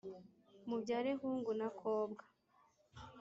mubyare 0.67 1.11
hungu 1.19 1.51
na 1.59 1.67
kobwa 1.79 2.23